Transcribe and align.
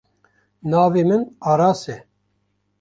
Navê 0.69 1.03
min 1.09 1.21
Aras 1.51 1.81
e. 1.95 1.97